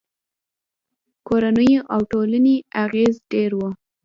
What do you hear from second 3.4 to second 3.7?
و.